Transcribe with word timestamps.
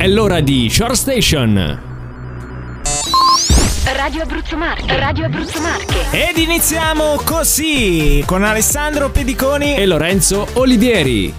È 0.00 0.08
l'ora 0.08 0.40
di 0.40 0.70
Short 0.70 0.94
Station. 0.94 1.82
Radio 3.84 4.22
Abruzzo 4.22 4.56
Marche, 4.56 4.98
Radio 4.98 5.26
Abruzzo 5.26 5.60
Marche. 5.60 6.06
Ed 6.10 6.38
iniziamo 6.38 7.20
così 7.22 8.22
con 8.24 8.42
Alessandro 8.42 9.10
Pediconi 9.10 9.76
e 9.76 9.84
Lorenzo 9.84 10.46
Olivieri. 10.54 11.34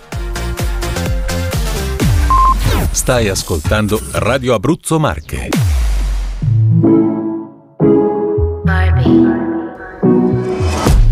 Stai 2.91 3.29
ascoltando 3.29 3.99
Radio 4.11 4.53
Abruzzo 4.53 4.99
Marche. 4.99 5.49
Barbie. 8.63 9.25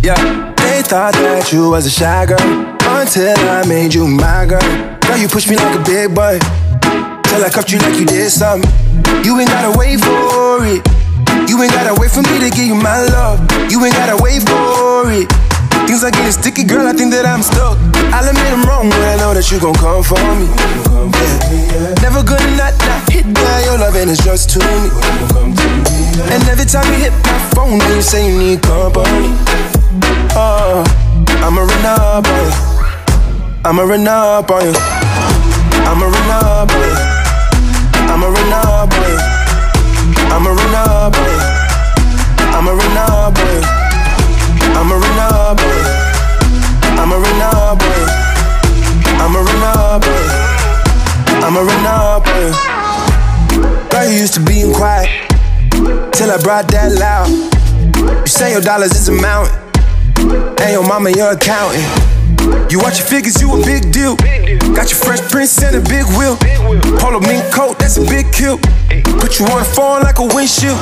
Yeah, 0.03 0.53
they 0.53 0.83
thought 0.83 1.13
that 1.13 1.51
you 1.51 1.71
was 1.71 1.87
a 1.87 1.89
shy 1.89 2.25
girl 2.27 2.75
until 3.01 3.33
I 3.35 3.65
made 3.65 3.95
you 3.95 4.05
my 4.05 4.45
girl. 4.45 4.61
Now 5.09 5.15
you 5.15 5.27
push 5.27 5.47
me 5.47 5.55
like 5.55 5.75
a 5.75 5.81
big 5.81 6.13
boy 6.13 6.37
till 7.29 7.45
I 7.45 7.49
cuffed 7.49 7.71
you 7.71 7.77
like 7.79 7.95
you 7.95 8.05
did 8.05 8.31
something. 8.33 8.65
You 9.23 9.37
ain't 9.39 9.49
gotta 9.49 9.77
wait 9.77 10.01
for 10.01 10.65
it. 10.65 10.81
You 11.45 11.61
ain't 11.61 11.71
gotta 11.71 11.93
wait 12.01 12.09
for 12.09 12.25
me 12.25 12.41
to 12.41 12.49
give 12.49 12.65
you 12.65 12.75
my 12.75 13.05
love. 13.13 13.37
You 13.69 13.77
ain't 13.85 13.93
gotta 13.93 14.17
wait 14.17 14.41
for 14.49 15.05
it. 15.13 15.29
Things 15.85 16.03
are 16.03 16.11
getting 16.11 16.33
sticky, 16.33 16.65
girl. 16.65 16.87
I 16.89 16.93
think 16.93 17.13
that 17.13 17.25
I'm 17.25 17.45
stuck. 17.45 17.77
I'll 18.09 18.25
admit 18.25 18.49
I'm 18.49 18.65
wrong 18.65 18.89
but 18.89 19.01
I 19.05 19.15
know 19.21 19.33
that 19.37 19.45
you 19.53 19.61
gon' 19.61 19.77
come 19.77 20.01
for 20.01 20.17
me. 20.37 20.49
Never 22.01 22.25
gonna 22.25 22.49
not, 22.57 22.73
not 22.81 23.01
hit 23.13 23.25
that. 23.29 23.61
Your 23.65 23.77
loving 23.77 24.09
is 24.09 24.19
just 24.25 24.49
to 24.57 24.59
me. 24.59 24.89
And 26.33 26.41
every 26.49 26.65
time 26.65 26.85
you 26.93 27.09
hit 27.09 27.13
my 27.25 27.37
phone, 27.53 27.77
you 27.93 28.01
say 28.01 28.25
you 28.25 28.37
need 28.37 28.61
company. 28.65 29.33
Oh, 30.33 30.81
on 30.81 30.85
you. 31.25 31.45
I'ma 31.45 31.61
run 31.61 31.85
up 31.85 32.25
on 32.25 32.41
you. 32.41 32.53
I'ma 33.65 33.83
run 33.83 34.07
up 34.07 34.49
on 34.49 34.65
you. 34.65 34.73
I'ma 35.89 36.05
run 36.05 36.29
up 36.29 36.71
on 36.73 36.81
you. 36.81 36.98
I'm 38.19 38.25
a 38.25 38.31
runner 38.31 38.85
boy. 38.91 39.15
I'm 40.27 40.45
a 40.45 40.51
runner 40.51 41.09
boy. 41.09 41.39
I'm 42.51 42.67
a 42.67 42.75
runner 42.75 43.31
boy. 43.31 43.63
I'm 44.75 44.91
a 44.91 44.97
runner 44.99 45.55
boy. 45.55 45.79
I'm 46.99 47.11
a 47.13 47.15
runner 47.15 47.75
boy. 47.79 48.03
I'm 49.23 49.35
a 49.35 49.39
runner 49.39 49.99
boy. 50.03 50.27
I'm 51.45 51.55
a 51.55 51.63
runner 51.63 52.19
boy. 52.19 53.87
Girl, 53.89 54.11
you 54.11 54.17
used 54.19 54.33
to 54.33 54.41
being 54.41 54.73
quiet 54.73 55.07
till 56.11 56.29
I 56.29 56.41
brought 56.43 56.67
that 56.71 56.91
loud. 56.99 57.29
You 58.03 58.27
say 58.27 58.51
your 58.51 58.59
dollars 58.59 58.91
is 58.91 59.07
a 59.07 59.13
mountain, 59.13 59.55
and 60.59 60.73
your 60.73 60.85
mama 60.85 61.11
your 61.11 61.31
accountant. 61.31 62.08
You 62.69 62.79
watch 62.79 62.99
your 62.99 63.07
figures, 63.07 63.41
you 63.41 63.51
a 63.51 63.65
big 63.65 63.91
deal. 63.91 64.15
Got 64.75 64.89
your 64.91 65.01
fresh 65.01 65.21
prince 65.31 65.61
and 65.63 65.75
a 65.75 65.81
big 65.81 66.05
wheel. 66.17 66.37
Polo 66.99 67.19
mink 67.19 67.43
coat, 67.51 67.79
that's 67.79 67.97
a 67.97 68.05
big 68.05 68.31
kill. 68.31 68.57
Put 69.19 69.39
you 69.39 69.45
on 69.47 69.61
a 69.61 69.65
phone 69.65 70.01
like 70.01 70.19
a 70.19 70.25
windshield. 70.25 70.77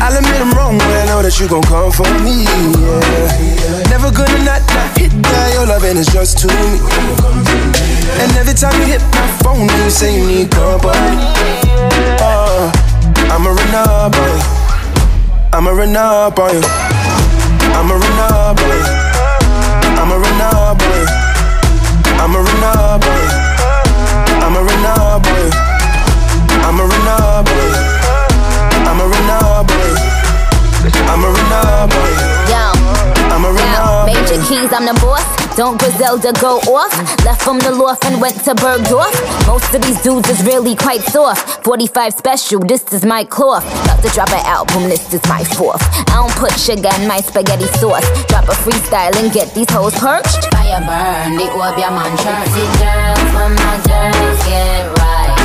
I'll 0.00 0.16
admit 0.16 0.40
I'm 0.40 0.52
wrong 0.52 0.78
when 0.78 0.90
I 0.90 1.06
know 1.06 1.22
that 1.22 1.40
you 1.40 1.48
gon' 1.48 1.62
come 1.64 1.90
for 1.90 2.06
me. 2.20 2.44
Yeah. 2.44 3.90
Never 3.90 4.10
gonna 4.12 4.44
not, 4.44 4.60
not 4.74 4.98
hit 4.98 5.10
that. 5.10 5.52
Your 5.54 5.66
loving 5.66 5.96
is 5.96 6.06
just 6.06 6.38
to 6.40 6.48
me. 6.48 6.78
And 8.20 8.30
every 8.36 8.54
time 8.54 8.76
you 8.80 8.86
hit 8.94 9.02
my 9.16 9.26
phone, 9.42 9.66
you 9.66 9.90
say 9.90 10.16
you 10.16 10.26
need 10.26 10.50
company. 10.50 11.24
Uh, 12.20 12.70
I'ma 13.32 13.50
run 13.50 13.74
up 13.74 14.14
on 14.14 14.28
you. 14.28 14.64
I'ma 15.52 15.70
run 15.70 15.96
up 15.96 16.38
on 16.38 16.52
you. 16.52 16.62
I'ma 17.72 17.94
run 17.94 18.18
up 18.30 18.60
on 18.60 19.08
you. 19.08 19.13
I'm 22.24 22.34
a 22.34 22.38
renegade. 22.38 23.32
I'm 24.40 24.56
a 24.56 24.62
renegade. 24.62 25.54
I'm 26.64 26.80
a 26.80 26.86
renegade. 26.86 27.73
Don't 35.56 35.78
Griselda 35.78 36.32
go 36.40 36.58
off? 36.74 36.90
Left 37.24 37.40
from 37.40 37.60
the 37.60 37.70
loft 37.70 38.04
and 38.06 38.20
went 38.20 38.34
to 38.42 38.54
Bergdorf. 38.54 39.14
Most 39.46 39.72
of 39.72 39.82
these 39.82 40.02
dudes 40.02 40.28
is 40.28 40.42
really 40.42 40.74
quite 40.74 41.00
soft. 41.02 41.62
45 41.62 42.12
special, 42.12 42.58
this 42.58 42.82
is 42.92 43.04
my 43.04 43.22
cloth. 43.22 43.62
About 43.84 44.02
to 44.02 44.10
drop 44.10 44.30
an 44.30 44.44
album, 44.46 44.82
this 44.90 45.14
is 45.14 45.22
my 45.28 45.44
fourth. 45.44 45.80
I 46.10 46.18
don't 46.18 46.34
put 46.42 46.50
sugar 46.58 46.90
in 46.98 47.06
my 47.06 47.20
spaghetti 47.20 47.70
sauce. 47.78 48.02
Drop 48.26 48.50
a 48.50 48.56
freestyle 48.66 49.14
and 49.14 49.32
get 49.32 49.54
these 49.54 49.70
hoes 49.70 49.94
perched. 49.94 50.42
Fire 50.50 50.82
burn, 50.82 51.38
the 51.38 51.46
orb, 51.54 51.78
your 51.78 51.94
man 51.94 52.10
Sexy 52.18 52.66
girls, 52.82 53.30
when 53.38 53.54
my 53.54 53.78
girls 53.86 54.38
get 54.50 54.90
right. 54.98 55.38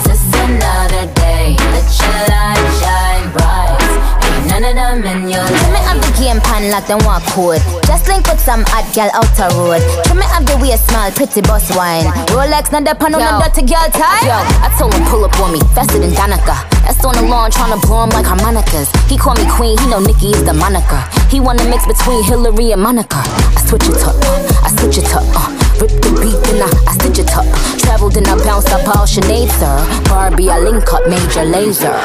Is 0.00 0.04
this 0.08 0.24
another 0.32 1.12
day? 1.12 1.52
Let 1.60 1.88
your 2.00 2.20
light 2.32 2.68
shine 2.80 3.28
bright. 3.36 3.84
Ain't 4.32 4.48
none 4.48 4.64
of 4.64 4.74
them 4.80 5.04
in 5.04 5.28
your 5.28 5.44
Trim 5.44 5.72
me 5.76 5.80
up 5.84 5.91
the 5.91 5.91
game 6.22 6.40
pan 6.46 6.70
like 6.70 6.86
them 6.86 7.02
walk 7.02 7.26
code. 7.34 7.58
Just 7.90 8.06
link 8.06 8.22
with 8.30 8.38
some 8.38 8.62
hot 8.70 8.86
gal 8.94 9.10
out 9.10 9.26
the 9.34 9.50
road. 9.58 9.82
Trim 10.06 10.22
me 10.22 10.26
up 10.30 10.46
the 10.46 10.54
waist 10.62 10.86
small, 10.86 11.10
pretty 11.10 11.42
boss 11.42 11.66
wine. 11.74 12.06
Rolex, 12.30 12.70
not 12.70 12.86
the 12.86 12.94
pan 12.94 13.18
on 13.18 13.20
the 13.26 13.32
dirty 13.42 13.66
girl 13.66 13.90
tie. 13.90 14.22
Yo, 14.22 14.38
I 14.62 14.70
told 14.78 14.94
him 14.94 15.02
pull 15.10 15.26
up 15.26 15.34
on 15.42 15.50
me, 15.50 15.58
faster 15.74 15.98
than 15.98 16.14
Danica. 16.14 16.62
That's 16.86 17.02
on 17.02 17.18
the 17.18 17.26
lawn 17.26 17.50
tryna 17.50 17.82
blow 17.82 18.06
him 18.06 18.10
like 18.14 18.26
harmonicas. 18.26 18.86
He 19.10 19.18
call 19.18 19.34
me 19.34 19.46
queen, 19.50 19.74
he 19.82 19.86
know 19.90 19.98
Nikki 19.98 20.30
is 20.30 20.46
the 20.46 20.54
moniker. 20.54 21.02
He 21.26 21.42
wanna 21.42 21.66
mix 21.66 21.90
between 21.90 22.22
Hillary 22.22 22.70
and 22.70 22.82
Monica. 22.82 23.18
I 23.58 23.60
switch 23.66 23.90
it 23.90 23.98
up, 24.06 24.14
uh, 24.14 24.66
I 24.66 24.70
switch 24.78 25.02
it 25.02 25.10
up, 25.10 25.26
uh, 25.34 25.50
rip 25.82 25.90
the 26.06 26.10
beat 26.22 26.38
then 26.46 26.62
I, 26.62 26.70
I 26.86 26.92
stitch 27.02 27.18
it 27.18 27.34
up. 27.34 27.46
Traveled 27.82 28.16
and 28.16 28.30
I 28.30 28.38
bounced 28.46 28.70
up 28.70 28.86
all 28.94 29.10
Sinead, 29.10 29.50
sir. 29.58 29.74
Barbie, 30.06 30.50
I 30.50 30.62
link 30.62 30.86
up 30.94 31.02
major 31.10 31.42
laser. 31.42 31.98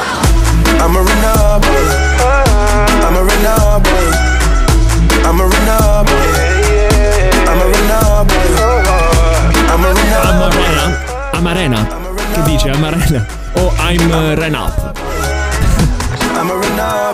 I'ma 0.82 1.06
run 1.06 1.24
up 1.38 2.47
I'm 3.06 3.16
a 3.16 3.22
Renault 3.22 3.82
boy. 3.84 4.06
I'm 5.26 5.40
a 5.40 5.46
Renault 5.46 6.04
boy. 6.08 6.28
I'm 7.48 7.60
a 7.60 7.66
Renault 7.72 8.24
boy. 8.28 8.48
I'm 9.72 9.84
a 9.84 9.92
Renault 9.94 10.50
boy. 10.52 10.68
Amarena. 11.32 11.80
Amarena. 11.80 11.86
Che 12.34 12.42
dice 12.42 12.70
Amarena? 12.70 13.26
O 13.54 13.60
oh, 13.60 13.74
I'm 13.78 14.36
Renap. 14.36 14.87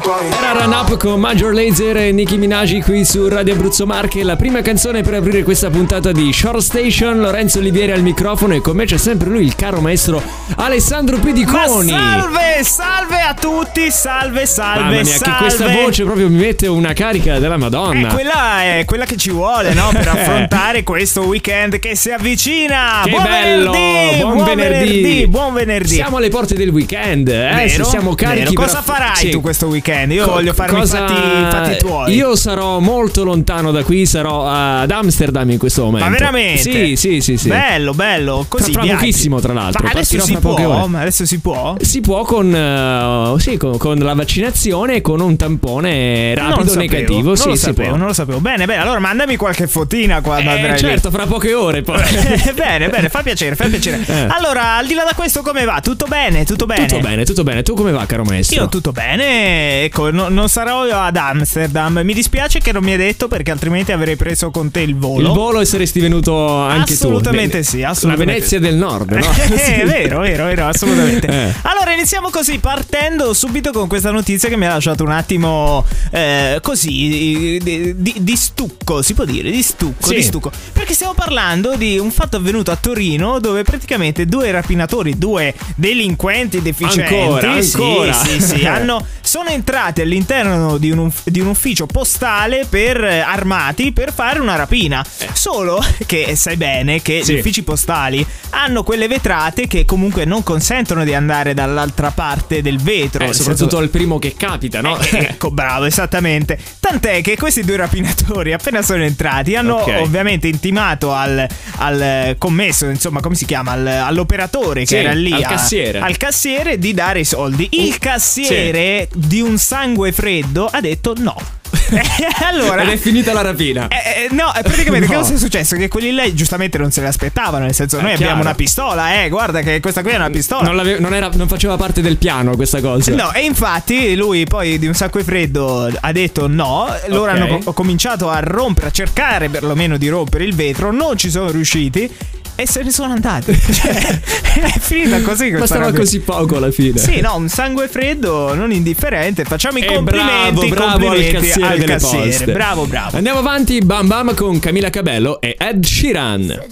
Era 0.06 0.52
Run 0.62 0.70
Up 0.72 0.98
con 0.98 1.18
Major 1.18 1.54
Laser 1.54 1.96
e 1.96 2.12
Nicki 2.12 2.36
Minaj 2.36 2.78
qui 2.82 3.06
su 3.06 3.26
Radio 3.26 3.54
Abruzzo 3.54 3.86
Marche. 3.86 4.22
La 4.22 4.36
prima 4.36 4.60
canzone 4.60 5.00
per 5.00 5.14
aprire 5.14 5.42
questa 5.42 5.70
puntata 5.70 6.12
di 6.12 6.30
Short 6.30 6.58
Station. 6.58 7.20
Lorenzo 7.20 7.58
Olivieri 7.58 7.92
al 7.92 8.02
microfono 8.02 8.52
e 8.52 8.60
con 8.60 8.76
me 8.76 8.84
c'è 8.84 8.98
sempre 8.98 9.30
lui, 9.30 9.44
il 9.44 9.54
caro 9.56 9.80
maestro 9.80 10.22
Alessandro 10.56 11.16
Ma 11.16 11.22
Pediconi. 11.22 11.88
salve, 11.88 12.62
salve 12.64 13.20
a 13.22 13.32
tutti, 13.32 13.90
salve, 13.90 14.44
salve, 14.44 14.80
Mamma 14.80 14.90
mia, 15.00 15.04
salve. 15.04 15.24
che 15.24 15.36
questa 15.38 15.68
voce 15.68 16.04
proprio 16.04 16.28
mi 16.28 16.36
mette 16.36 16.66
una 16.66 16.92
carica 16.92 17.38
della 17.38 17.54
Eh, 17.54 17.58
Madonna. 17.58 18.08
quella 18.12 18.62
è 18.62 18.82
quella 18.84 19.06
che 19.06 19.16
ci 19.16 19.30
vuole, 19.30 19.72
no? 19.72 19.88
Per 19.90 20.06
affrontare 20.06 20.82
questo 20.82 21.22
weekend 21.22 21.78
che 21.78 21.96
si 21.96 22.10
avvicina. 22.10 23.00
Che 23.04 23.10
buon 23.10 23.22
bello! 23.22 23.70
venerdì! 23.70 24.20
Buon, 24.20 24.44
venerdì! 24.44 25.26
Buon 25.28 25.54
venerdì! 25.54 25.94
Siamo 25.94 26.18
alle 26.18 26.28
porte 26.28 26.54
del 26.54 26.68
weekend, 26.68 27.28
eh? 27.28 27.52
Vero? 27.54 27.68
Se 27.68 27.84
siamo 27.84 28.14
carichi. 28.14 28.40
Vero. 28.40 28.52
per- 28.52 28.64
Cosa 28.66 28.82
farai 28.82 29.16
Sì. 29.16 29.30
tu 29.30 29.40
questo 29.40 29.66
weekend? 29.68 29.92
Io 30.02 30.24
Co- 30.24 30.32
voglio 30.32 30.52
farmi 30.52 30.78
cosa- 30.78 31.04
i 31.04 31.08
fatti, 31.08 31.14
fatti 31.50 31.76
tuoi. 31.78 32.14
Io 32.14 32.36
sarò 32.36 32.78
molto 32.80 33.24
lontano 33.24 33.70
da 33.70 33.82
qui, 33.82 34.06
sarò 34.06 34.46
ad 34.46 34.90
Amsterdam 34.90 35.50
in 35.50 35.58
questo 35.58 35.84
momento. 35.84 36.04
Ma 36.08 36.10
veramente? 36.10 36.58
Sì, 36.60 36.96
sì, 36.96 37.20
sì, 37.20 37.36
sì. 37.36 37.48
Bello, 37.48 37.92
bello. 37.94 38.44
Così 38.48 38.64
Fra- 38.64 38.72
fra 38.72 38.82
viaggi. 38.82 38.98
pochissimo, 38.98 39.40
tra 39.40 39.52
l'altro. 39.52 39.82
Ma 39.84 39.90
adesso 39.90 40.20
si 40.20 40.36
può? 40.36 40.86
Ma 40.86 41.00
adesso 41.00 41.24
si 41.26 41.38
può? 41.40 41.74
Si 41.80 42.00
può 42.00 42.22
con, 42.24 42.54
eh, 42.54 43.34
sì, 43.40 43.56
con, 43.56 43.76
con 43.78 43.98
la 43.98 44.14
vaccinazione 44.14 44.96
e 44.96 45.00
con 45.00 45.20
un 45.20 45.36
tampone 45.36 46.34
rapido 46.34 46.74
negativo. 46.74 47.22
Non 47.28 47.36
sì, 47.36 47.48
lo 47.48 47.54
sapevo, 47.56 47.96
non 47.96 48.06
lo 48.06 48.12
sapevo. 48.12 48.40
Bene, 48.40 48.66
bene. 48.66 48.82
Allora 48.82 48.98
mandami 48.98 49.36
qualche 49.36 49.66
fotina 49.66 50.20
quando 50.20 50.50
Eh, 50.50 50.54
andrai 50.54 50.72
lì. 50.72 50.78
certo, 50.78 51.10
fra 51.10 51.26
poche 51.26 51.54
ore 51.54 51.82
poi. 51.82 52.00
bene, 52.54 52.88
bene, 52.88 53.08
fa 53.08 53.22
piacere, 53.22 53.54
fa 53.56 53.66
piacere. 53.68 54.02
Eh. 54.14 54.26
Allora, 54.28 54.76
al 54.76 54.86
di 54.86 54.94
là 54.94 55.02
da 55.04 55.14
questo, 55.14 55.42
come 55.42 55.64
va? 55.64 55.80
Tutto 55.82 56.06
bene? 56.06 56.44
Tutto 56.44 56.66
bene? 56.66 56.86
Tutto 56.86 57.00
bene, 57.00 57.24
tutto 57.24 57.42
bene. 57.42 57.62
Tu 57.62 57.74
come 57.74 57.90
va, 57.90 58.04
caro 58.06 58.22
maestro? 58.24 58.62
Io 58.62 58.68
tutto 58.68 58.92
bene, 58.92 59.73
ecco, 59.82 60.10
no- 60.10 60.28
non 60.28 60.48
sarò 60.48 60.86
io 60.86 60.96
ad 60.98 61.16
Amsterdam. 61.16 62.00
Mi 62.04 62.14
dispiace 62.14 62.60
che 62.60 62.72
non 62.72 62.82
mi 62.84 62.92
hai 62.92 62.96
detto 62.98 63.28
perché 63.28 63.50
altrimenti 63.50 63.92
avrei 63.92 64.16
preso 64.16 64.50
con 64.50 64.70
te 64.70 64.80
il 64.80 64.96
volo. 64.96 65.28
Il 65.28 65.34
volo 65.34 65.60
e 65.60 65.64
saresti 65.64 66.00
venuto 66.00 66.48
anche 66.56 66.92
tu. 66.96 67.04
Assolutamente 67.04 67.50
Bene. 67.58 67.62
sì, 67.64 67.82
assolutamente 67.82 68.24
La 68.24 68.38
Venezia 68.38 68.58
sì. 68.58 68.64
del 68.64 68.74
Nord, 68.76 69.10
no? 69.12 69.26
Eh, 69.54 69.58
Sì. 69.58 69.72
È 69.72 69.84
vero, 69.86 70.20
vero, 70.20 70.44
vero, 70.46 70.66
assolutamente. 70.66 71.26
Eh. 71.26 71.52
Allora, 71.62 71.92
iniziamo 71.92 72.30
così, 72.30 72.58
partendo 72.58 73.32
subito 73.34 73.70
con 73.72 73.88
questa 73.88 74.10
notizia 74.10 74.48
che 74.48 74.56
mi 74.56 74.66
ha 74.66 74.70
lasciato 74.74 75.02
un 75.04 75.10
attimo 75.10 75.84
eh, 76.10 76.58
così 76.62 77.58
di, 77.62 77.94
di- 77.96 78.14
di 78.20 78.36
stucco, 78.36 79.02
si 79.02 79.14
può 79.14 79.24
dire, 79.24 79.50
di 79.50 79.62
stucco, 79.62 80.08
Sì. 80.08 80.14
di 80.16 80.22
stucco. 80.22 80.50
Perché 80.72 80.92
stiamo 80.94 81.14
parlando 81.14 81.76
di 81.76 81.98
un 81.98 82.10
fatto 82.10 82.36
avvenuto 82.36 82.70
a 82.70 82.76
Torino 82.76 83.38
dove 83.40 83.62
praticamente 83.62 84.26
due 84.26 84.50
rapinatori, 84.50 85.16
due 85.18 85.54
delinquenti 85.76 86.60
deficienti, 86.62 87.14
Ancora, 87.14 87.60
sì, 87.62 87.76
ancora. 87.76 88.12
sì, 88.12 88.40
sì, 88.40 88.66
hanno 88.66 89.04
sono 89.34 89.48
entrati 89.48 90.00
all'interno 90.00 90.78
di 90.78 90.92
un, 90.92 91.10
di 91.24 91.40
un 91.40 91.48
ufficio 91.48 91.86
postale 91.86 92.66
per 92.70 93.02
eh, 93.02 93.18
armati 93.18 93.90
per 93.92 94.12
fare 94.12 94.38
una 94.38 94.54
rapina. 94.54 95.04
Solo 95.32 95.84
che 96.06 96.36
sai 96.36 96.56
bene 96.56 97.02
che 97.02 97.24
Sì. 97.24 97.32
gli 97.34 97.38
uffici 97.40 97.64
postali 97.64 98.24
hanno 98.50 98.84
quelle 98.84 99.08
vetrate 99.08 99.66
che 99.66 99.84
comunque 99.84 100.24
non 100.24 100.44
consentono 100.44 101.02
di 101.02 101.14
andare 101.14 101.52
dall'altra 101.52 102.12
parte 102.12 102.62
del 102.62 102.78
vetro. 102.80 103.24
Eh, 103.24 103.32
soprattutto 103.34 103.76
al 103.78 103.88
primo 103.88 104.20
che 104.20 104.34
capita, 104.36 104.80
no? 104.80 104.96
eh, 105.00 105.18
ecco, 105.30 105.50
bravo, 105.50 105.86
esattamente. 105.86 106.56
Tant'è 106.78 107.20
che 107.20 107.36
questi 107.36 107.64
due 107.64 107.74
rapinatori, 107.74 108.52
appena 108.52 108.82
sono 108.82 109.02
entrati, 109.02 109.56
hanno 109.56 109.78
Ok. 109.78 109.96
ovviamente 110.00 110.46
intimato 110.46 111.12
al, 111.12 111.44
al, 111.78 112.00
eh, 112.00 112.36
commesso, 112.38 112.86
insomma, 112.86 113.20
come 113.20 113.34
si 113.34 113.46
chiama? 113.46 113.72
Al- 113.72 113.84
all'operatore 113.88 114.82
che 114.82 114.86
Sì, 114.86 114.94
era 114.94 115.12
lì. 115.12 115.32
al 115.32 115.42
a- 115.42 115.48
cassiere. 115.48 115.98
al 115.98 116.16
cassiere 116.16 116.78
di 116.78 116.94
dare 116.94 117.18
i 117.18 117.24
soldi. 117.24 117.66
Il 117.72 117.98
cassiere 117.98 119.08
di 119.26 119.40
un 119.40 119.58
sangue 119.58 120.12
freddo 120.12 120.66
ha 120.70 120.80
detto 120.80 121.14
no. 121.18 121.34
Allora. 122.44 122.82
Ed 122.82 122.88
è 122.90 122.96
finita 122.96 123.32
la 123.32 123.42
rapina. 123.42 123.88
Eh, 123.88 124.24
eh, 124.24 124.28
no, 124.30 124.54
eh, 124.54 124.62
praticamente 124.62 125.06
No. 125.12 125.20
cosa 125.20 125.34
è 125.34 125.38
successo? 125.38 125.76
Che 125.76 125.88
quelli 125.88 126.14
lì 126.14 126.34
giustamente 126.34 126.78
non 126.78 126.90
se 126.90 127.00
l'aspettavano. 127.02 127.64
Nel 127.64 127.74
senso, 127.74 127.98
È 127.98 128.02
noi 128.02 128.12
abbiamo 128.12 128.32
chiaro. 128.34 128.46
una 128.48 128.54
pistola, 128.54 129.22
eh. 129.22 129.28
Guarda 129.28 129.60
che 129.60 129.80
questa 129.80 130.02
qui 130.02 130.12
è 130.12 130.16
una 130.16 130.30
pistola. 130.30 130.70
Non, 130.70 130.96
non 130.98 131.14
era- 131.14 131.30
non 131.34 131.48
faceva 131.48 131.76
parte 131.76 132.00
del 132.00 132.16
piano 132.16 132.54
questa 132.56 132.80
cosa. 132.80 133.14
No, 133.14 133.32
e 133.32 133.44
infatti 133.44 134.14
lui 134.14 134.44
poi 134.44 134.78
di 134.78 134.86
un 134.86 134.94
sacco 134.94 135.18
di 135.18 135.24
freddo 135.24 135.90
ha 136.00 136.12
detto 136.12 136.46
no. 136.48 136.86
Loro 137.08 137.30
Ok. 137.32 137.36
hanno 137.38 137.58
co- 137.58 137.72
cominciato 137.72 138.30
a 138.30 138.40
rompere, 138.40 138.86
a 138.88 138.90
cercare 138.90 139.48
perlomeno 139.48 139.96
di 139.96 140.08
rompere 140.08 140.44
il 140.44 140.54
vetro, 140.54 140.90
non 140.92 141.16
ci 141.18 141.30
sono 141.30 141.50
riusciti 141.50 142.10
e 142.56 142.66
se 142.66 142.82
ne 142.82 142.90
sono 142.90 143.12
andati. 143.12 143.52
Cioè, 143.74 143.92
è 144.74 144.78
finita 144.78 145.20
così 145.22 145.48
questa 145.50 145.58
Bastava 145.58 145.84
rapina. 145.86 145.98
così 145.98 146.20
poco 146.20 146.56
alla 146.56 146.70
fine. 146.70 146.98
Sì, 146.98 147.20
no, 147.20 147.36
un 147.36 147.48
sangue 147.48 147.88
freddo 147.88 148.54
non 148.54 148.70
indifferente. 148.72 149.44
Facciamo 149.44 149.78
i 149.78 149.82
E 149.82 149.86
complimenti, 149.86 150.68
bravo, 150.68 150.68
bravo 150.68 150.92
al 150.92 151.00
complimenti 151.16 151.32
cassiere 151.32 151.72
al 151.72 151.78
delle 151.78 151.92
cassiere. 151.92 152.24
poste. 152.28 152.52
Bravo, 152.52 152.86
bravo. 152.86 153.16
Andiamo 153.16 153.38
avanti, 153.40 153.78
Bam 153.80 154.06
Bam 154.06 154.34
con 154.34 154.58
Camila 154.60 154.90
Cabello 154.90 155.40
e 155.40 155.56
Ed 155.58 155.84
Sheeran. 155.84 156.62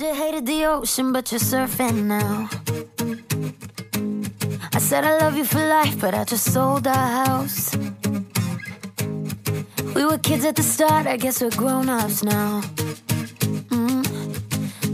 I 4.74 4.78
said 4.78 5.04
I 5.04 5.18
love 5.20 5.36
you 5.36 5.44
for 5.44 5.60
life, 5.60 5.98
but 5.98 6.14
I 6.14 6.24
just 6.24 6.50
sold 6.52 6.86
our 6.86 6.94
house. 7.26 7.76
We 9.94 10.04
were 10.06 10.18
kids 10.18 10.44
at 10.44 10.54
the 10.56 10.62
start, 10.62 11.06
I 11.06 11.16
guess 11.18 11.40
we're 11.42 11.54
grown 11.54 11.88
ups 11.88 12.22
now. 12.22 12.62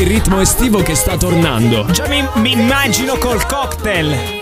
il 0.00 0.06
ritmo 0.06 0.40
estivo 0.40 0.80
che 0.82 0.94
sta 0.94 1.16
tornando? 1.16 1.86
Già 1.90 2.06
mi, 2.06 2.24
mi 2.36 2.52
immagino 2.52 3.16
col 3.16 3.44
cocktail. 3.46 4.37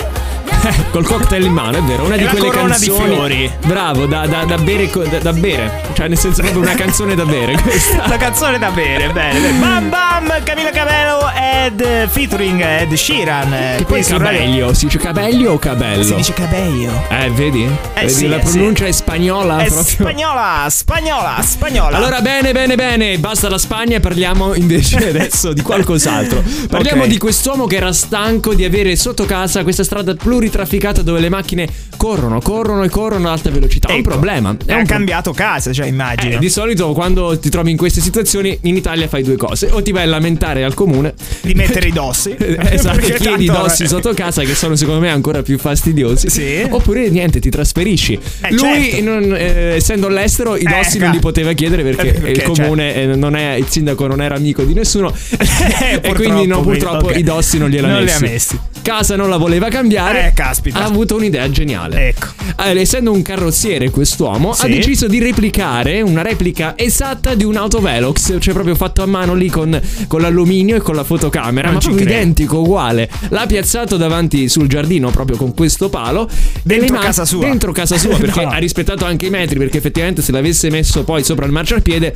Col 0.91 1.05
cocktail 1.07 1.45
in 1.45 1.53
mano, 1.53 1.77
è 1.79 1.83
vero, 1.83 2.05
una 2.05 2.15
E 2.15 2.19
di 2.19 2.25
quelle 2.27 2.47
corona 2.47 2.77
di 2.79 2.87
canzoni. 2.87 3.15
fiori. 3.15 3.51
Bravo, 3.67 4.07
da, 4.07 4.27
da- 4.27 4.45
da 4.45 4.57
bere, 4.59 4.91
da, 5.09 5.19
da 5.19 5.33
bere. 5.33 5.83
Cioè, 5.93 6.09
nel 6.09 6.19
senso, 6.19 6.41
proprio 6.43 6.63
una 6.63 6.75
canzone 6.75 7.15
da 7.15 7.25
bere 7.25 7.57
questa. 7.61 8.07
La 8.09 8.17
canzone 8.17 8.59
da 8.59 8.71
bene, 8.71 9.09
bene. 9.11 9.39
bene. 9.41 9.59
Bam 9.59 9.89
bam, 9.89 10.43
Camilla 10.45 10.71
Cabello 10.71 11.31
ed 11.65 11.81
eh, 11.81 12.09
featuring 12.11 12.61
Ed 12.63 12.93
Sheeran. 12.95 13.53
eh, 13.53 13.75
Che 13.79 13.85
poi 13.85 14.03
cabello, 14.03 14.73
si 14.75 14.87
dice 14.87 14.99
cabello 14.99 15.53
o 15.53 15.59
cabello? 15.59 16.03
Si 16.03 16.15
dice 16.15 16.33
cabello. 16.33 17.03
Eh, 17.09 17.31
vedi? 17.31 17.69
Vedi, 17.95 18.09
sì, 18.13 18.29
la 18.29 18.37
eh, 18.37 18.45
sì. 18.47 18.53
pronuncia 18.53 18.87
è 18.87 18.93
spagnola 18.93 19.59
È 19.59 19.67
proprio. 19.67 19.83
spagnola, 19.85 20.67
spagnola, 20.69 21.37
spagnola. 21.43 21.97
Allora, 21.97 22.21
bene, 22.21 22.53
bene, 22.53 22.75
bene, 22.77 23.19
basta 23.19 23.49
la 23.49 23.59
Spagna, 23.59 23.99
parliamo 24.01 24.55
invece 24.55 24.97
adesso 25.09 25.53
di 25.53 25.63
qualcos'altro. 25.63 26.43
Parliamo 26.69 27.03
Ok. 27.03 27.09
di 27.09 27.19
quest'uomo 27.19 27.67
che 27.67 27.77
era 27.77 27.93
stanco 27.93 28.55
di 28.55 28.65
avere 28.65 28.95
sotto 28.97 29.25
casa 29.25 29.63
questa 29.63 29.83
strada 29.85 30.15
trafficata 30.51 31.03
dove 31.03 31.21
le 31.21 31.29
macchine 31.29 31.67
corrono, 31.97 32.41
corrono 32.41 32.83
e 32.85 32.89
corrono 32.89 33.27
ad 33.29 33.33
alta 33.33 33.51
velocità. 33.51 33.89
È 33.89 33.93
un 33.93 33.99
Ecco. 34.01 34.09
problema. 34.11 34.57
È 34.65 34.75
un 34.75 34.85
cambiato 34.87 35.33
casa, 35.33 35.73
cioè 35.73 35.87
immagino. 35.87 36.35
eh, 36.35 36.39
di 36.39 36.49
solito 36.51 36.93
quando 36.93 37.39
ti 37.39 37.49
trovi 37.51 37.71
in 37.71 37.77
queste 37.77 38.01
situazioni 38.01 38.57
in 38.63 38.77
Italia 38.77 39.09
fai 39.09 39.23
due 39.23 39.37
cose. 39.37 39.69
O 39.73 39.83
ti 39.83 39.93
vai 39.93 40.03
a 40.03 40.07
lamentare 40.07 40.63
al 40.65 40.75
comune 40.75 41.15
di 41.43 41.55
mettere 41.55 41.89
i 41.89 41.93
dossi. 41.93 42.35
esatto, 42.39 42.97
Perché 43.01 43.15
chiedi 43.15 43.45
i 43.45 43.47
dossi 43.47 43.87
sotto 43.89 44.13
casa 44.15 44.43
che 44.43 44.55
sono 44.55 44.77
secondo 44.77 45.01
me 45.01 45.11
ancora 45.11 45.43
più 45.43 45.59
fastidiosi. 45.59 46.29
Sì. 46.29 46.67
Oppure 46.69 47.09
niente, 47.09 47.41
ti 47.41 47.51
trasferisci. 47.51 48.15
Eh, 48.43 48.53
Lui, 48.53 48.91
certo. 48.91 49.03
non- 49.05 49.35
eh, 49.35 49.75
essendo 49.77 50.07
all'estero, 50.09 50.57
i 50.57 50.61
Eh, 50.61 50.69
dossi 50.77 50.99
ca- 50.99 51.05
non 51.07 51.15
li 51.15 51.21
poteva 51.21 51.53
chiedere 51.53 51.83
perché, 51.83 52.09
Eh, 52.09 52.21
perché, 52.21 52.31
il 52.31 52.43
comune 52.43 52.95
eh, 52.95 53.07
non 53.07 53.35
è, 53.37 53.55
il 53.55 53.67
sindaco 53.69 54.07
non 54.07 54.21
era 54.21 54.35
amico 54.35 54.63
di 54.65 54.75
nessuno. 54.75 55.13
e 56.03 56.13
quindi 56.15 56.47
no, 56.47 56.61
purtroppo 56.61 57.07
ok. 57.07 57.17
i 57.17 57.23
dossi 57.23 57.59
non 57.59 57.69
gliel'ha 57.71 57.89
Non 57.89 58.03
li 58.05 58.11
ha 58.11 58.19
messi. 58.21 58.59
Casa 58.87 59.17
non 59.17 59.29
la 59.29 59.37
voleva 59.37 59.69
cambiare. 59.69 60.29
Eh, 60.29 60.33
caspita. 60.33 60.79
Ha 60.79 60.85
avuto 60.85 61.17
un'idea 61.17 61.51
geniale. 61.51 62.07
Ecco. 62.11 62.27
Eh, 62.65 62.79
essendo 62.81 63.11
un 63.11 63.21
carrozziere 63.21 63.91
quest'uomo, 63.91 64.53
Sì. 64.53 64.65
ha 64.65 64.69
deciso 64.69 65.09
di 65.09 65.19
replicare 65.19 66.03
una 66.03 66.23
replica 66.23 66.75
esatta 66.77 67.35
di 67.35 67.43
un'auto 67.43 67.81
Velox, 67.81 68.37
cioè 68.39 68.55
proprio 68.55 68.77
fatto 68.77 69.03
a 69.03 69.07
mano 69.07 69.35
lì 69.35 69.49
con, 69.51 69.81
con 70.07 70.21
l'alluminio 70.21 70.77
e 70.77 70.81
con 70.81 70.95
la 70.95 71.03
fotocamera, 71.03 71.67
Non 71.67 71.75
ma 71.79 71.81
proprio 71.81 72.05
credo. 72.05 72.17
identico, 72.17 72.61
uguale. 72.61 73.11
L'ha 73.31 73.47
piazzato 73.47 73.97
davanti 73.97 74.49
sul 74.49 74.69
giardino 74.69 75.11
proprio 75.11 75.37
con 75.37 75.53
questo 75.53 75.89
palo. 75.89 76.29
Dentro 76.63 76.95
ma- 76.95 77.01
casa 77.03 77.25
sua. 77.25 77.41
Dentro 77.45 77.73
casa 77.73 77.99
sua, 77.99 78.17
perché 78.17 78.43
No. 78.47 78.51
ha 78.51 78.59
rispettato 78.59 79.05
anche 79.05 79.27
i 79.27 79.31
metri, 79.31 79.59
perché 79.59 79.79
effettivamente 79.79 80.23
se 80.23 80.31
l'avesse 80.31 80.71
messo 80.71 81.03
poi 81.03 81.25
sopra 81.25 81.45
il 81.45 81.51
marciapiede... 81.51 82.15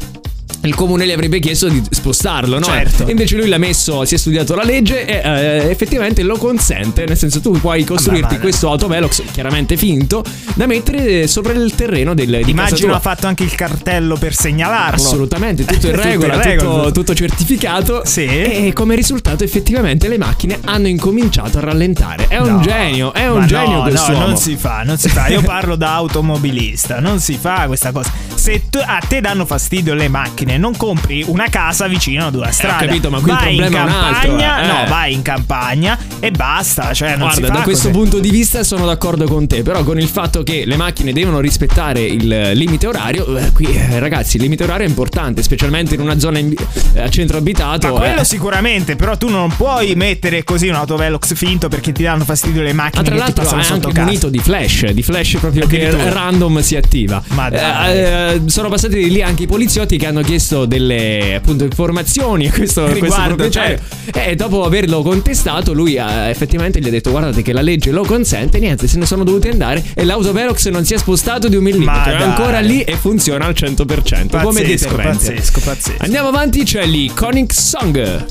Il 0.62 0.75
comune 0.75 1.07
gli 1.07 1.11
avrebbe 1.11 1.38
chiesto 1.38 1.69
di 1.69 1.83
spostarlo, 1.88 2.59
no? 2.59 2.67
Certo. 2.67 3.09
Invece 3.09 3.37
lui 3.37 3.49
l'ha 3.49 3.57
messo, 3.57 4.05
si 4.05 4.14
è 4.14 4.19
studiato 4.19 4.55
la 4.55 4.62
legge 4.62 5.07
e 5.07 5.21
eh, 5.25 5.71
effettivamente 5.71 6.23
lo 6.23 6.37
consente. 6.37 7.07
Nel 7.07 7.17
senso, 7.17 7.40
tu 7.40 7.52
puoi 7.52 7.83
costruirti 7.85 8.35
ma- 8.35 8.40
questo 8.40 8.69
autovelox, 8.69 9.23
chiaramente 9.33 9.76
finto, 9.79 10.23
da 10.55 10.67
mettere 10.67 11.26
sopra 11.29 11.52
il 11.55 11.75
terreno 11.75 12.12
del, 12.14 12.40
di 12.45 12.50
Immagino 12.50 12.95
ha 12.95 13.00
fatto 13.00 13.26
anche 13.26 13.43
il 13.43 13.55
cartello 13.55 14.17
per 14.17 14.35
segnalarlo. 14.35 15.02
Assolutamente, 15.02 15.64
tutto 15.64 15.87
in 15.87 15.93
Tutto 15.95 16.07
in 16.07 16.11
regola, 16.11 16.43
regola. 16.43 16.71
tutto, 16.83 16.93
tutto 16.93 17.14
certificato. 17.14 18.02
Sì. 18.05 18.26
E 18.26 18.73
come 18.75 18.95
risultato, 18.95 19.45
effettivamente, 19.45 20.09
le 20.09 20.19
macchine 20.19 20.59
hanno 20.64 20.88
incominciato 20.88 21.57
a 21.57 21.62
rallentare. 21.62 22.26
È 22.29 22.37
un 22.38 22.49
No. 22.57 22.61
genio, 22.61 23.14
è 23.14 23.29
un 23.31 23.47
genio 23.47 23.76
no, 23.76 23.83
quest'uomo. 23.83 24.19
No, 24.21 24.26
non 24.26 24.37
si 24.37 24.57
fa, 24.57 24.83
non 24.85 24.99
si 24.99 25.09
fa. 25.09 25.29
Io 25.29 25.40
parlo 25.43 25.75
da 25.76 25.95
automobilista, 25.95 27.00
non 27.00 27.19
si 27.19 27.38
fa 27.40 27.64
questa 27.67 27.93
cosa. 27.93 28.12
Se 28.40 28.62
tu- 28.70 28.80
a 28.82 29.00
te 29.06 29.20
danno 29.20 29.44
fastidio 29.44 29.92
le 29.92 30.09
macchine, 30.09 30.56
non 30.56 30.75
compri 30.75 31.23
una 31.26 31.49
casa 31.50 31.87
vicino 31.87 32.25
ad 32.26 32.35
una 32.35 32.50
strada. 32.50 32.85
Eh, 32.85 32.87
capito, 32.87 33.11
ma 33.11 33.20
qui 33.20 33.30
il 33.32 33.37
vai 33.37 33.54
in 33.54 33.61
problema 33.61 33.78
è 33.78 33.85
un 33.85 34.14
altro, 34.14 34.38
eh. 34.38 34.66
no, 34.66 34.88
vai 34.88 35.12
in 35.12 35.20
campagna 35.23 35.99
e 36.20 36.30
basta. 36.30 36.94
Cioè, 36.94 37.16
non 37.16 37.28
Guarda, 37.28 37.49
da 37.49 37.61
questo 37.62 37.88
così. 37.88 38.00
punto 38.00 38.18
di 38.18 38.30
vista 38.30 38.62
sono 38.64 38.87
d'accordo 38.87 39.26
con 39.26 39.47
te, 39.47 39.62
però 39.62 39.85
con 39.85 39.99
il 40.00 40.09
fatto 40.09 40.42
che 40.42 40.64
le 40.64 40.76
macchine 40.76 41.12
devono 41.12 41.38
rispettare 41.40 42.00
il 42.00 42.32
eh, 42.32 42.54
limite 42.54 42.87
orario, 42.87 43.37
eh, 43.37 43.52
qui 43.52 43.66
eh, 43.66 43.99
ragazzi, 43.99 44.37
il 44.37 44.42
limite 44.42 44.64
orario 44.64 44.87
è 44.87 44.88
importante, 44.88 45.42
specialmente 45.42 45.94
in 45.94 46.00
una 46.00 46.18
zona 46.18 46.38
in- 46.38 46.54
eh, 46.94 47.00
a 47.02 47.11
centro 47.11 47.37
abitato. 47.37 47.92
Ma 47.92 47.99
quello 48.00 48.25
sicuramente, 48.25 48.97
però 48.97 49.18
tu 49.18 49.28
non 49.28 49.54
puoi 49.54 49.94
mettere 49.97 50.44
così 50.44 50.68
un 50.68 50.76
autovelox 50.76 51.35
finto 51.35 51.68
perché 51.68 51.92
ti 51.92 52.04
danno 52.04 52.25
fastidio 52.25 52.62
le 52.62 52.73
Ma 52.73 52.85
macchine 52.85 53.04
tra 53.04 53.14
che 53.16 53.20
ti 53.32 53.38
l'altro 53.38 53.62
sotto 53.62 53.75
anche 53.75 53.92
casa. 53.92 54.06
munito 54.06 54.28
di 54.30 54.38
flash, 54.38 54.87
di 54.87 55.02
flash 55.02 55.37
proprio 55.38 55.66
che 55.66 55.90
random 55.90 56.61
si 56.62 56.76
attiva. 56.76 57.23
Ma 57.28 57.50
dai. 57.50 58.30
Eh, 58.31 58.35
eh, 58.35 58.43
sono 58.47 58.69
passati 58.69 58.95
di 58.97 59.11
lì 59.11 59.23
anche 59.23 59.45
i 59.45 59.47
poliziotti 59.47 59.97
che 59.97 60.07
hanno 60.07 60.23
chiesto 60.23 60.65
delle 60.65 61.35
appunto 61.35 61.65
informazioni 61.65 62.47
a 62.47 62.53
questo, 62.53 62.83
a 62.85 62.89
questo 62.89 63.05
Riguardo, 63.05 63.35
proprietario. 63.35 63.79
E 64.13 64.35
dopo 64.37 64.65
averlo 64.65 65.03
contestato, 65.03 65.73
lui 65.73 65.99
ha- 65.99 66.29
effettivamente 66.29 66.81
gli 66.81 66.87
ha 66.87 66.91
detto: 66.91 67.11
Guardate 67.11 67.43
che 67.43 67.53
la 67.53 67.63
legge 67.63 67.91
lo 67.91 68.05
consente. 68.05 68.59
Niente, 68.59 68.87
se 68.87 68.99
ne 68.99 69.07
sono 69.07 69.25
dovuti 69.25 69.49
andare. 69.49 69.83
E 69.95 70.05
l'autovelox 70.05 70.69
non 70.69 70.85
si 70.85 70.95
è 70.95 70.99
spostato 70.99 71.49
di 71.49 71.57
un 71.57 71.63
millimetro. 71.63 72.13
È 72.13 72.17
dai. 72.17 72.23
ancora 72.23 72.61
lì 72.61 72.83
e 72.83 72.97
funziona 72.97 73.47
al 73.47 73.55
100%. 73.57 74.43
come 74.43 74.61
Pazzesco, 74.61 74.89
deterrente. 74.89 75.33
pazzesco, 75.33 75.61
pazzesco. 75.61 76.03
Andiamo 76.03 76.29
avanti, 76.29 76.63
c'è 76.65 76.85
l'Iconic 76.87 77.53
Song. 77.53 78.27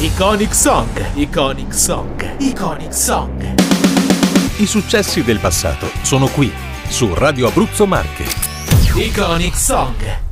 Iconic 0.00 0.54
Song, 0.54 0.88
Iconic 1.14 1.74
Song, 1.74 2.36
Iconic 2.38 2.94
Song. 2.94 3.54
I 4.58 4.66
successi 4.66 5.22
del 5.22 5.38
passato 5.38 5.90
sono 6.02 6.26
qui, 6.28 6.50
su 6.88 7.12
Radio 7.12 7.48
Abruzzo 7.48 7.86
Marche. 7.86 8.43
Iconic 8.96 9.56
Song. 9.56 10.23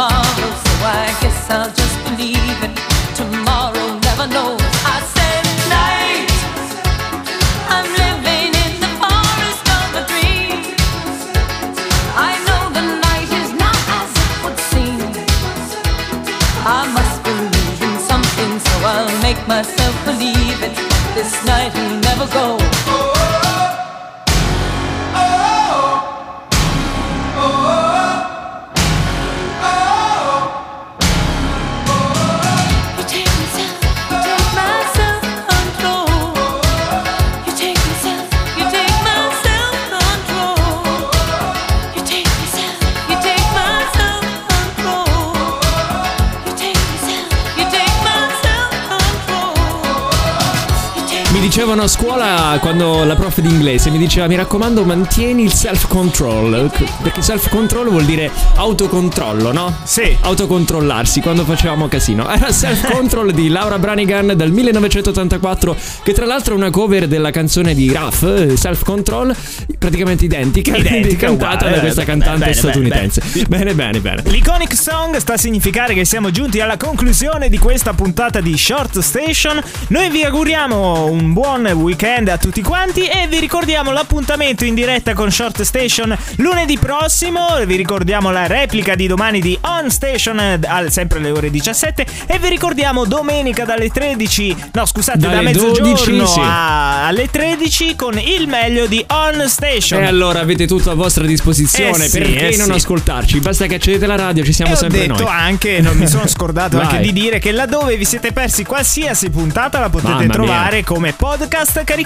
tomorrow, 0.00 0.52
so 0.64 0.72
I 0.80 1.14
guess 1.20 1.50
I'll 1.50 1.72
just 1.80 1.96
believe 2.04 2.58
it. 2.64 2.74
Tomorrow 3.14 3.98
never 4.08 4.26
knows. 4.34 4.62
I 4.94 4.96
said 5.14 5.44
night. 5.76 6.32
I'm 7.68 7.88
living 8.04 8.50
in 8.64 8.72
the 8.80 8.90
forest 9.00 9.64
of 9.78 9.88
a 10.00 10.04
dream. 10.10 10.56
I 12.16 12.32
know 12.46 12.62
the 12.78 12.84
night 13.06 13.30
is 13.42 13.52
not 13.64 13.80
as 14.00 14.10
it 14.24 14.32
would 14.42 14.58
seem. 14.72 15.04
I 16.64 16.80
must 16.96 17.16
believe 17.22 17.80
in 17.88 17.96
something, 18.10 18.52
so 18.58 18.74
I'll 18.92 19.14
make 19.20 19.40
myself 19.46 19.94
believe 20.06 20.62
it. 20.62 20.74
This 21.14 21.32
night 21.44 21.74
will 21.74 22.00
never 22.08 22.26
go. 22.32 22.59
Self-control. 51.70 51.70
Mi 51.70 51.76
dicevano 51.76 51.82
a 51.82 51.88
scuola 51.88 52.09
quando 52.20 53.02
la 53.04 53.14
prof 53.14 53.40
di 53.40 53.48
inglese 53.48 53.88
mi 53.88 53.96
diceva 53.96 54.26
mi 54.26 54.34
raccomando 54.34 54.84
mantieni 54.84 55.42
il 55.42 55.54
self 55.54 55.88
control 55.88 56.70
perché 57.02 57.22
self 57.22 57.48
control 57.48 57.88
vuol 57.88 58.04
dire 58.04 58.30
autocontrollo 58.56 59.52
no? 59.52 59.74
Sì. 59.84 60.14
Autocontrollarsi 60.20 61.22
quando 61.22 61.44
facevamo 61.44 61.88
casino 61.88 62.28
era 62.28 62.52
self 62.52 62.92
control 62.92 63.32
di 63.32 63.48
Laura 63.48 63.78
Branigan 63.78 64.34
dal 64.36 64.50
1984 64.50 65.74
che 66.02 66.12
tra 66.12 66.26
l'altro 66.26 66.52
è 66.52 66.56
una 66.58 66.68
cover 66.68 67.08
della 67.08 67.30
canzone 67.30 67.72
di 67.72 67.90
Ruff 67.90 68.22
eh, 68.22 68.54
self 68.54 68.84
control 68.84 69.34
praticamente 69.78 70.26
identica, 70.26 70.76
Identica, 70.76 71.24
cantata 71.28 71.54
uguale. 71.54 71.74
da 71.74 71.80
questa 71.80 72.04
cantante 72.04 72.38
bene, 72.38 72.50
bene, 72.50 72.54
statunitense 72.54 73.22
bene 73.48 73.74
bene 73.74 74.00
bene 74.00 74.22
L'iconic 74.26 74.76
song 74.76 75.16
sta 75.16 75.32
a 75.32 75.38
significare 75.38 75.94
che 75.94 76.04
siamo 76.04 76.30
giunti 76.30 76.60
alla 76.60 76.76
conclusione 76.76 77.48
di 77.48 77.56
questa 77.56 77.94
puntata 77.94 78.42
di 78.42 78.58
Short 78.58 78.98
Station. 78.98 79.58
Noi 79.88 80.10
vi 80.10 80.22
auguriamo 80.22 81.06
un 81.06 81.32
buon 81.32 81.66
weekend 81.66 82.08
a 82.10 82.38
tutti 82.38 82.60
quanti 82.60 83.04
e 83.06 83.28
vi 83.28 83.38
ricordiamo 83.38 83.92
l'appuntamento 83.92 84.64
in 84.64 84.74
diretta 84.74 85.14
con 85.14 85.30
Short 85.30 85.62
Station 85.62 86.14
lunedì 86.38 86.76
prossimo. 86.76 87.46
Vi 87.64 87.76
ricordiamo 87.76 88.32
la 88.32 88.48
replica 88.48 88.96
di 88.96 89.06
domani 89.06 89.38
di 89.40 89.56
On 89.62 89.88
Station 89.90 90.40
eh, 90.40 90.58
al- 90.66 90.90
sempre 90.90 91.18
alle 91.20 91.30
ore 91.30 91.50
17 91.50 92.04
e 92.26 92.38
vi 92.40 92.48
ricordiamo 92.48 93.04
domenica 93.04 93.64
dalle 93.64 93.90
13, 93.90 94.56
no 94.72 94.86
scusate, 94.86 95.18
da 95.18 95.28
Dalle 95.28 95.42
mezzogiorno 95.42 95.92
12, 95.92 96.26
sì. 96.26 96.40
a- 96.40 97.06
alle 97.06 97.28
13 97.30 97.94
con 97.94 98.18
il 98.18 98.48
meglio 98.48 98.86
di 98.86 99.04
On 99.08 99.44
Station. 99.48 100.02
E 100.02 100.06
allora 100.06 100.40
avete 100.40 100.66
tutto 100.66 100.90
a 100.90 100.94
vostra 100.94 101.24
disposizione 101.24 102.06
Eh 102.06 102.08
sì, 102.08 102.18
perché 102.18 102.48
eh 102.50 102.56
non 102.56 102.66
sì. 102.66 102.72
ascoltarci 102.72 103.38
basta 103.38 103.66
che 103.66 103.76
accedete 103.76 104.04
alla 104.04 104.16
radio 104.16 104.42
ci 104.44 104.52
siamo 104.52 104.72
E 104.72 104.74
ho 104.74 104.78
sempre 104.78 105.06
detto 105.06 105.22
noi 105.22 105.32
anche, 105.32 105.80
non 105.80 105.96
mi 105.96 106.08
sono 106.08 106.26
scordato 106.26 106.76
anche 106.80 106.98
di 106.98 107.12
dire 107.12 107.38
che 107.38 107.52
laddove 107.52 107.96
vi 107.96 108.04
siete 108.04 108.32
persi 108.32 108.64
qualsiasi 108.64 109.30
puntata 109.30 109.78
la 109.78 109.88
potete 109.88 110.08
Mamma 110.10 110.24
mia. 110.24 110.32
trovare 110.32 110.82
come 110.82 111.12
podcast 111.12 111.84
caricata 111.84 111.98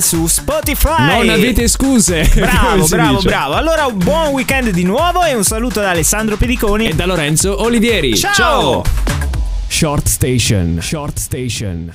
su 0.00 0.26
Spotify. 0.26 1.06
non 1.16 1.28
avete 1.28 1.66
scuse 1.66 2.30
Bravo, 2.34 2.86
bravo, 2.86 3.16
dice. 3.16 3.28
bravo. 3.28 3.54
Allora 3.54 3.86
un 3.86 3.98
buon 3.98 4.28
weekend 4.28 4.70
di 4.70 4.84
nuovo 4.84 5.24
e 5.24 5.34
un 5.34 5.42
saluto 5.44 5.80
da 5.80 5.90
Alessandro 5.90 6.36
Pediconi 6.36 6.88
e 6.88 6.94
da 6.94 7.04
Lorenzo 7.06 7.60
Olivieri 7.62 8.16
Ciao! 8.16 8.82
Short 9.66 10.06
Station 10.06 10.78
Short 10.80 11.18
Station 11.18 11.92